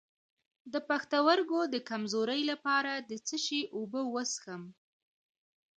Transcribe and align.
د 0.73 0.75
پښتورګو 0.89 1.61
د 1.73 1.75
کمزوری 1.89 2.41
لپاره 2.51 2.91
د 3.09 3.11
څه 3.27 3.37
شي 3.45 3.61
اوبه 3.77 4.01
وڅښم؟ 4.13 4.63